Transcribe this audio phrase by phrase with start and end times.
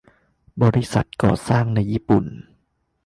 [0.61, 2.25] บริษัทก่อสร้างในญี่ปุ่น